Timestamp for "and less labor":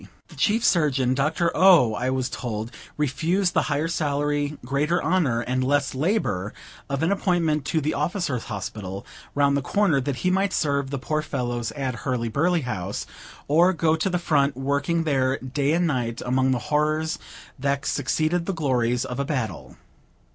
5.41-6.55